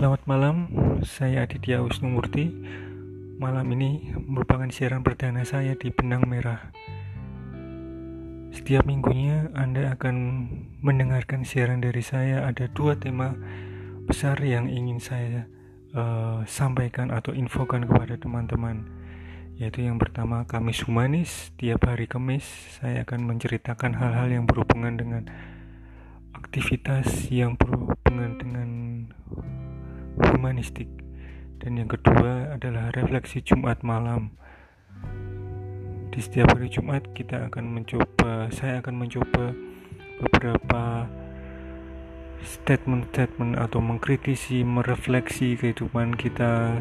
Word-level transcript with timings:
Selamat 0.00 0.24
malam, 0.24 0.56
saya 1.04 1.44
Aditya 1.44 1.84
Wisnumurti. 1.84 2.48
Malam 3.36 3.68
ini 3.76 4.16
merupakan 4.16 4.64
siaran 4.72 5.04
perdana 5.04 5.44
saya 5.44 5.76
di 5.76 5.92
Benang 5.92 6.24
Merah. 6.24 6.72
Setiap 8.48 8.88
minggunya 8.88 9.52
Anda 9.52 9.92
akan 9.92 10.16
mendengarkan 10.80 11.44
siaran 11.44 11.84
dari 11.84 12.00
saya. 12.00 12.48
Ada 12.48 12.72
dua 12.72 12.96
tema 12.96 13.36
besar 14.08 14.40
yang 14.40 14.72
ingin 14.72 15.04
saya 15.04 15.44
uh, 15.92 16.48
sampaikan 16.48 17.12
atau 17.12 17.36
infokan 17.36 17.84
kepada 17.84 18.16
teman-teman. 18.16 18.88
Yaitu 19.60 19.84
yang 19.84 20.00
pertama 20.00 20.48
Kamis 20.48 20.80
Humanis. 20.80 21.52
Tiap 21.60 21.84
hari 21.84 22.08
Kamis 22.08 22.48
saya 22.80 23.04
akan 23.04 23.36
menceritakan 23.36 24.00
hal-hal 24.00 24.32
yang 24.32 24.48
berhubungan 24.48 24.96
dengan 24.96 25.28
aktivitas 26.32 27.28
yang 27.28 27.52
berhubungan 27.60 28.40
dengan 28.40 28.68
humanistik. 30.40 30.88
Dan 31.60 31.76
yang 31.76 31.92
kedua 31.92 32.56
adalah 32.56 32.88
refleksi 32.96 33.44
Jumat 33.44 33.84
malam. 33.84 34.32
Di 36.08 36.24
setiap 36.24 36.56
hari 36.56 36.72
Jumat 36.72 37.04
kita 37.12 37.52
akan 37.52 37.76
mencoba 37.76 38.48
saya 38.48 38.80
akan 38.80 39.04
mencoba 39.04 39.52
beberapa 40.24 41.04
statement-statement 42.40 43.60
atau 43.60 43.84
mengkritisi 43.84 44.64
merefleksi 44.64 45.60
kehidupan 45.60 46.16
kita 46.16 46.80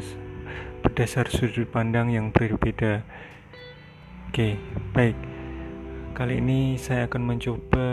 berdasar 0.79 1.27
sudut 1.27 1.67
pandang 1.67 2.15
yang 2.15 2.31
berbeda. 2.31 3.03
Oke 4.31 4.55
baik 4.95 5.28
kali 6.19 6.43
ini 6.43 6.75
saya 6.75 7.07
akan 7.07 7.31
mencoba 7.31 7.87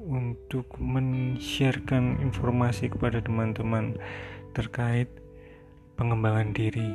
untuk 0.00 0.80
men-sharekan 0.80 2.24
informasi 2.24 2.88
kepada 2.88 3.20
teman-teman 3.20 4.00
terkait 4.56 5.12
pengembangan 6.00 6.56
diri. 6.56 6.88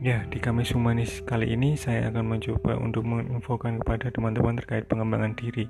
Ya, 0.00 0.24
di 0.32 0.40
Kamis 0.40 0.72
Humanis 0.72 1.20
kali 1.28 1.52
ini 1.52 1.76
saya 1.76 2.08
akan 2.08 2.24
mencoba 2.24 2.72
untuk 2.80 3.04
menginfokan 3.04 3.76
kepada 3.84 4.08
teman-teman 4.08 4.56
terkait 4.56 4.88
pengembangan 4.88 5.36
diri. 5.36 5.68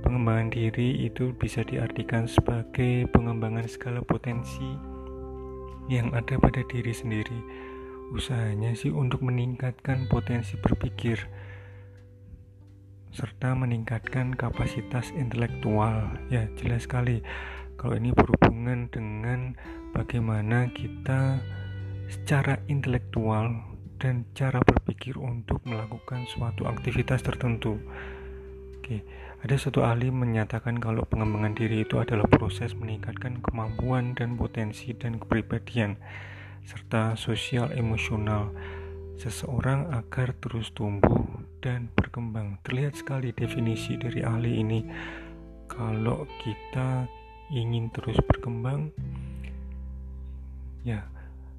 Pengembangan 0.00 0.48
diri 0.48 1.04
itu 1.04 1.36
bisa 1.36 1.60
diartikan 1.60 2.24
sebagai 2.24 3.04
pengembangan 3.12 3.68
skala 3.68 4.00
potensi 4.00 4.64
yang 5.92 6.08
ada 6.16 6.40
pada 6.40 6.64
diri 6.72 6.96
sendiri. 6.96 7.36
Usahanya 8.16 8.72
sih 8.72 8.88
untuk 8.88 9.20
meningkatkan 9.20 10.08
potensi 10.08 10.56
berpikir 10.56 11.49
serta 13.10 13.58
meningkatkan 13.58 14.38
kapasitas 14.38 15.10
intelektual. 15.14 16.14
Ya, 16.30 16.46
jelas 16.58 16.86
sekali 16.86 17.22
kalau 17.74 17.98
ini 17.98 18.14
berhubungan 18.14 18.86
dengan 18.92 19.58
bagaimana 19.90 20.70
kita 20.70 21.42
secara 22.10 22.58
intelektual 22.66 23.70
dan 24.00 24.26
cara 24.34 24.58
berpikir 24.62 25.18
untuk 25.20 25.62
melakukan 25.66 26.26
suatu 26.26 26.66
aktivitas 26.66 27.22
tertentu. 27.22 27.78
Oke, 28.80 29.06
ada 29.40 29.54
satu 29.54 29.86
ahli 29.86 30.10
menyatakan 30.10 30.82
kalau 30.82 31.06
pengembangan 31.06 31.54
diri 31.54 31.86
itu 31.86 32.02
adalah 32.02 32.26
proses 32.26 32.74
meningkatkan 32.74 33.38
kemampuan 33.38 34.18
dan 34.18 34.34
potensi 34.34 34.92
dan 34.96 35.22
kepribadian 35.22 36.00
serta 36.66 37.14
sosial 37.14 37.72
emosional 37.72 38.52
seseorang 39.20 39.92
agar 39.92 40.32
terus 40.36 40.72
tumbuh 40.72 41.29
dan 41.60 41.92
berkembang. 41.92 42.60
Terlihat 42.64 42.96
sekali 42.98 43.32
definisi 43.32 43.96
dari 44.00 44.20
ahli 44.24 44.60
ini. 44.60 44.80
Kalau 45.70 46.26
kita 46.42 47.06
ingin 47.50 47.90
terus 47.90 48.18
berkembang 48.30 48.94
ya 50.86 51.02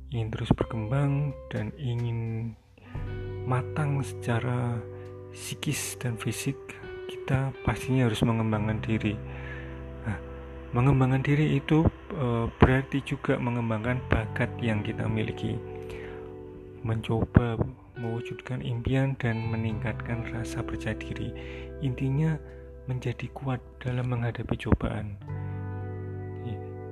ingin 0.10 0.32
terus 0.34 0.50
berkembang 0.56 1.36
dan 1.52 1.70
ingin 1.76 2.52
matang 3.46 4.00
secara 4.00 4.80
psikis 5.36 6.00
dan 6.00 6.16
fisik 6.16 6.56
kita 7.12 7.52
pastinya 7.68 8.08
harus 8.08 8.24
mengembangkan 8.24 8.80
diri 8.82 9.20
nah, 10.08 10.18
mengembangkan 10.72 11.22
diri 11.22 11.60
itu 11.60 11.84
e, 12.16 12.48
berarti 12.56 13.04
juga 13.04 13.36
mengembangkan 13.36 14.00
bakat 14.08 14.50
yang 14.64 14.80
kita 14.82 15.06
miliki 15.06 15.60
mencoba 16.82 17.60
mewujudkan 18.02 18.66
impian 18.66 19.14
dan 19.22 19.46
meningkatkan 19.48 20.26
rasa 20.34 20.66
percaya 20.66 20.98
diri. 20.98 21.30
Intinya 21.86 22.36
menjadi 22.90 23.30
kuat 23.38 23.62
dalam 23.78 24.10
menghadapi 24.10 24.58
cobaan. 24.58 25.22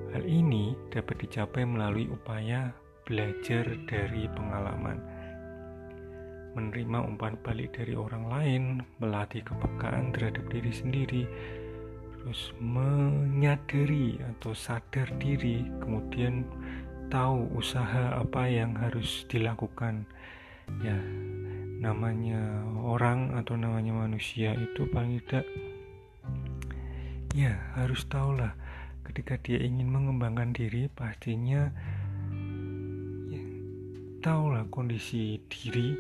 Hal 0.09 0.25
ini 0.25 0.73
dapat 0.89 1.21
dicapai 1.21 1.69
melalui 1.69 2.09
upaya 2.09 2.73
belajar 3.05 3.61
dari 3.85 4.25
pengalaman, 4.33 4.97
menerima 6.57 7.05
umpan 7.05 7.37
balik 7.45 7.77
dari 7.77 7.93
orang 7.93 8.25
lain, 8.25 8.63
melatih 8.97 9.45
kepekaan 9.45 10.09
terhadap 10.09 10.41
diri 10.49 10.73
sendiri, 10.73 11.23
terus 12.17 12.49
menyadari 12.57 14.17
atau 14.33 14.57
sadar 14.57 15.05
diri, 15.21 15.61
kemudian 15.77 16.41
tahu 17.13 17.45
usaha 17.53 18.17
apa 18.17 18.49
yang 18.49 18.73
harus 18.81 19.29
dilakukan. 19.29 20.09
Ya, 20.79 20.95
namanya 21.81 22.65
orang 22.79 23.35
atau 23.35 23.57
namanya 23.57 23.91
manusia 23.91 24.53
itu 24.55 24.85
paling 24.93 25.19
tidak 25.25 25.43
ya 27.37 27.53
harus 27.77 28.09
tahulah 28.09 28.57
ketika 29.05 29.37
dia 29.41 29.61
ingin 29.61 29.89
mengembangkan 29.89 30.49
diri 30.49 30.89
pastinya 30.89 31.69
ya, 33.29 33.43
tahulah 34.21 34.65
kondisi 34.73 35.41
diri 35.49 35.97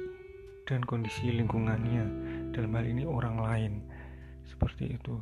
dan 0.69 0.85
kondisi 0.85 1.33
lingkungannya. 1.33 2.05
Dalam 2.53 2.73
hal 2.77 2.85
ini 2.85 3.03
orang 3.05 3.37
lain 3.41 3.73
seperti 4.45 4.93
itu 4.97 5.17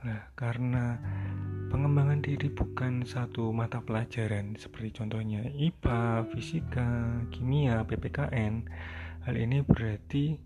nah 0.00 0.32
karena 0.32 0.96
pengembangan 1.68 2.24
diri 2.24 2.48
bukan 2.48 3.04
satu 3.04 3.52
mata 3.52 3.84
pelajaran 3.84 4.56
seperti 4.56 4.96
contohnya 5.00 5.44
IPA, 5.54 6.26
fisika, 6.32 7.20
kimia, 7.30 7.84
PPKN 7.84 8.64
hal 9.28 9.34
ini 9.36 9.60
berarti 9.60 10.40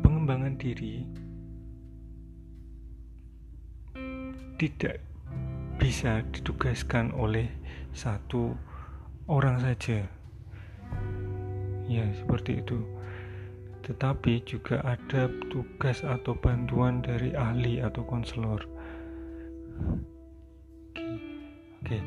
pengembangan 0.00 0.54
diri 0.54 1.02
tidak 4.58 4.98
bisa 5.78 6.26
ditugaskan 6.34 7.14
oleh 7.14 7.46
satu 7.94 8.58
orang 9.30 9.62
saja. 9.62 10.02
Ya, 11.86 12.04
seperti 12.18 12.60
itu. 12.60 12.82
Tetapi 13.88 14.44
juga 14.44 14.84
ada 14.84 15.32
tugas 15.48 16.04
atau 16.04 16.36
bantuan 16.36 17.00
dari 17.00 17.32
ahli 17.32 17.80
atau 17.80 18.04
konselor. 18.04 18.60
Oke. 21.80 21.98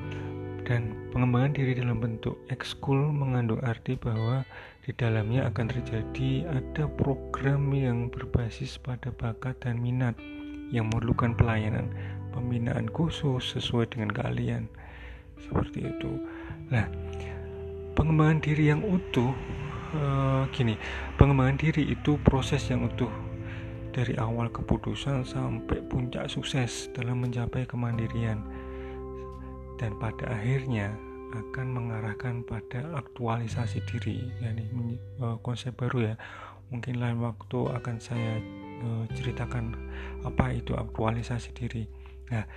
Dan 0.61 1.09
pengembangan 1.09 1.57
diri 1.57 1.73
dalam 1.73 1.97
bentuk 1.97 2.37
ekskul 2.53 3.09
mengandung 3.09 3.59
arti 3.65 3.97
bahwa 3.97 4.45
di 4.81 4.93
dalamnya 4.97 5.45
akan 5.49 5.69
terjadi 5.69 6.45
ada 6.49 6.89
program 6.97 7.69
yang 7.69 8.09
berbasis 8.09 8.81
pada 8.81 9.13
bakat 9.13 9.57
dan 9.61 9.77
minat 9.77 10.17
yang 10.73 10.89
memerlukan 10.89 11.37
pelayanan 11.37 11.91
pembinaan 12.33 12.89
khusus 12.89 13.43
sesuai 13.53 13.91
dengan 13.93 14.09
kalian 14.09 14.65
seperti 15.37 15.85
itu 15.85 16.17
nah 16.73 16.87
pengembangan 17.93 18.39
diri 18.41 18.73
yang 18.73 18.81
utuh 18.81 19.35
uh, 19.95 20.43
gini 20.51 20.75
pengembangan 21.15 21.57
diri 21.59 21.91
itu 21.91 22.17
proses 22.21 22.63
yang 22.71 22.87
utuh. 22.87 23.11
Dari 23.91 24.15
awal 24.15 24.47
keputusan 24.47 25.27
sampai 25.27 25.83
puncak 25.83 26.31
sukses 26.31 26.87
dalam 26.95 27.19
mencapai 27.19 27.67
kemandirian. 27.67 28.39
Dan 29.75 29.99
pada 29.99 30.31
akhirnya 30.31 30.95
akan 31.31 31.67
mengarahkan 31.75 32.43
pada 32.47 32.87
aktualisasi 32.95 33.83
diri 33.87 34.31
yakni 34.39 34.95
uh, 35.19 35.35
konsep 35.43 35.75
baru 35.75 36.11
ya. 36.11 36.15
Mungkin 36.71 37.03
lain 37.03 37.19
waktu 37.19 37.67
akan 37.67 37.99
saya 37.99 38.39
uh, 38.79 39.03
ceritakan 39.11 39.75
apa 40.23 40.55
itu 40.55 40.71
aktualisasi 40.71 41.51
diri. 41.51 41.83
Nah, 42.31 42.47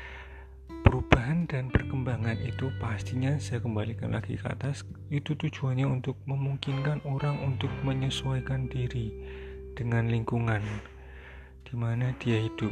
perubahan 0.85 1.49
dan 1.49 1.73
perkembangan 1.73 2.37
itu 2.45 2.69
pastinya 2.77 3.35
saya 3.41 3.65
kembalikan 3.65 4.13
lagi 4.13 4.37
ke 4.37 4.47
atas 4.47 4.85
itu 5.09 5.33
tujuannya 5.33 5.89
untuk 5.89 6.21
memungkinkan 6.29 7.01
orang 7.09 7.41
untuk 7.41 7.73
menyesuaikan 7.83 8.69
diri 8.69 9.11
dengan 9.73 10.07
lingkungan 10.07 10.61
di 11.65 11.75
mana 11.75 12.13
dia 12.21 12.39
hidup. 12.39 12.71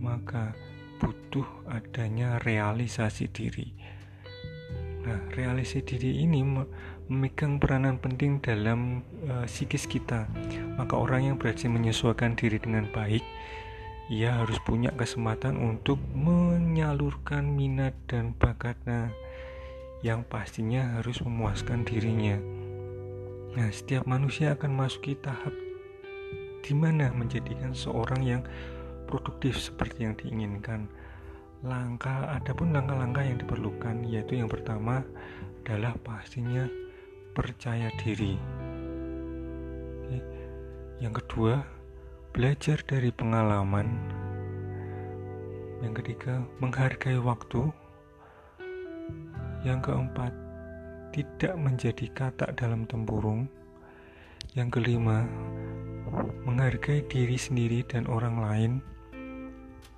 Maka 0.00 0.54
butuh 1.02 1.44
adanya 1.68 2.40
realisasi 2.46 3.28
diri. 3.28 3.74
Nah, 5.04 5.20
realisasi 5.32 5.84
diri 5.84 6.24
ini 6.24 6.40
memegang 6.44 7.58
peranan 7.58 7.98
penting 7.98 8.38
dalam 8.40 9.02
uh, 9.28 9.44
psikis 9.44 9.84
kita. 9.84 10.28
Maka 10.78 10.94
orang 10.96 11.32
yang 11.32 11.36
berhasil 11.36 11.68
menyesuaikan 11.68 12.38
diri 12.38 12.56
dengan 12.62 12.88
baik 12.94 13.24
ia 14.10 14.42
harus 14.42 14.58
punya 14.66 14.90
kesempatan 14.90 15.54
untuk 15.54 16.02
menyalurkan 16.18 17.46
minat 17.46 17.94
dan 18.10 18.34
bakatnya 18.34 19.14
yang 20.02 20.26
pastinya 20.26 20.98
harus 20.98 21.22
memuaskan 21.22 21.86
dirinya. 21.86 22.34
Nah, 23.54 23.70
setiap 23.70 24.10
manusia 24.10 24.58
akan 24.58 24.74
masuki 24.74 25.14
tahap 25.14 25.54
di 26.66 26.74
mana 26.74 27.14
menjadikan 27.14 27.70
seorang 27.70 28.20
yang 28.26 28.42
produktif 29.06 29.62
seperti 29.62 30.02
yang 30.02 30.18
diinginkan. 30.18 30.90
Langkah 31.62 32.34
adapun 32.34 32.74
langkah-langkah 32.74 33.22
yang 33.22 33.38
diperlukan 33.38 34.10
yaitu 34.10 34.42
yang 34.42 34.50
pertama 34.50 35.06
adalah 35.62 35.94
pastinya 36.02 36.66
percaya 37.30 37.94
diri. 38.02 38.34
Yang 40.98 41.24
kedua, 41.24 41.79
belajar 42.30 42.78
dari 42.86 43.10
pengalaman. 43.10 43.90
Yang 45.82 45.94
ketiga, 46.02 46.46
menghargai 46.62 47.18
waktu. 47.18 47.74
Yang 49.66 49.90
keempat, 49.90 50.32
tidak 51.10 51.54
menjadi 51.58 52.06
kata 52.14 52.54
dalam 52.54 52.86
tempurung. 52.86 53.50
Yang 54.54 54.78
kelima, 54.78 55.26
menghargai 56.46 57.02
diri 57.10 57.34
sendiri 57.34 57.82
dan 57.82 58.06
orang 58.06 58.36
lain. 58.38 58.72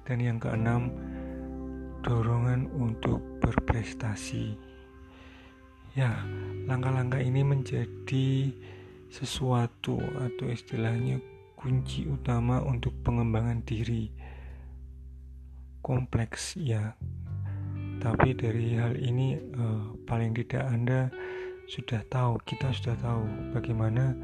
Dan 0.09 0.19
yang 0.19 0.41
keenam, 0.41 0.89
dorongan 2.01 2.67
untuk 2.75 3.21
berprestasi. 3.45 4.57
Ya, 5.93 6.25
langkah-langkah 6.65 7.21
ini 7.21 7.45
menjadi 7.45 8.49
sesuatu 9.13 10.01
atau 10.01 10.49
istilahnya 10.49 11.21
kunci 11.63 12.11
utama 12.11 12.59
untuk 12.59 12.91
pengembangan 13.07 13.63
diri. 13.63 14.11
Kompleks 15.79 16.59
ya. 16.59 16.99
Tapi 18.03 18.35
dari 18.35 18.75
hal 18.75 18.99
ini 18.99 19.39
eh, 19.39 19.85
paling 20.03 20.35
tidak 20.35 20.67
Anda 20.67 21.01
sudah 21.71 22.03
tahu 22.11 22.43
kita 22.43 22.75
sudah 22.75 22.99
tahu 22.99 23.55
bagaimana 23.55 24.19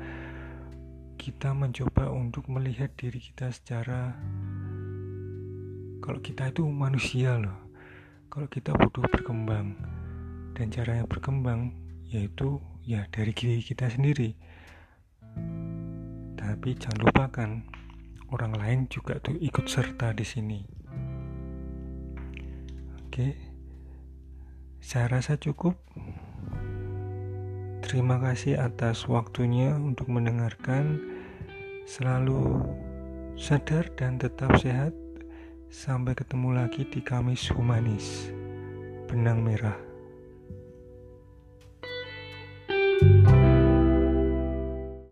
kita 1.14 1.55
mencoba 1.55 2.11
untuk 2.11 2.50
melihat 2.50 2.90
diri 2.99 3.23
kita 3.23 3.55
secara 3.55 4.19
kalau 6.02 6.19
kita 6.19 6.50
itu 6.50 6.67
manusia 6.67 7.38
loh. 7.38 7.70
Kalau 8.26 8.50
kita 8.50 8.75
butuh 8.75 9.06
berkembang 9.06 9.79
dan 10.58 10.75
caranya 10.75 11.06
berkembang 11.06 11.70
yaitu 12.11 12.58
ya 12.82 13.06
dari 13.14 13.31
diri 13.31 13.62
kita 13.62 13.87
sendiri 13.87 14.34
tapi 16.49 16.73
jangan 16.81 17.00
lupakan 17.05 17.50
orang 18.33 18.53
lain 18.56 18.81
juga 18.89 19.21
tuh 19.21 19.37
ikut 19.37 19.69
serta 19.69 20.17
di 20.17 20.25
sini. 20.25 20.61
Oke. 23.05 23.37
Saya 24.81 25.12
rasa 25.12 25.37
cukup. 25.37 25.77
Terima 27.85 28.17
kasih 28.17 28.56
atas 28.65 29.05
waktunya 29.05 29.77
untuk 29.77 30.09
mendengarkan. 30.09 30.97
Selalu 31.85 32.65
sadar 33.37 33.93
dan 34.01 34.17
tetap 34.17 34.56
sehat. 34.56 34.97
Sampai 35.69 36.17
ketemu 36.17 36.56
lagi 36.56 36.89
di 36.89 37.05
Kamis 37.05 37.53
Humanis. 37.53 38.33
Benang 39.05 39.44
Merah. 39.44 39.88